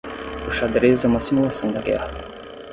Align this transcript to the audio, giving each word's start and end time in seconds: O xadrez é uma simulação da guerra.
O 0.47 0.51
xadrez 0.51 0.99
é 1.05 1.07
uma 1.07 1.19
simulação 1.19 1.71
da 1.71 1.79
guerra. 1.83 2.09